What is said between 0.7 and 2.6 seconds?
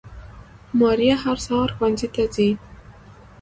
ماريه هر سهار ښوونځي ته ځي